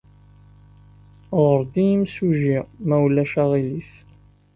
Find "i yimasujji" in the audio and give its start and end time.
1.81-2.57